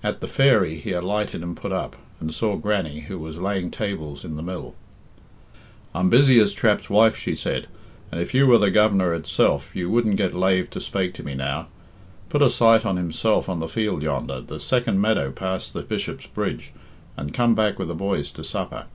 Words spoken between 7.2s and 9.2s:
said, "and if you were the Govenar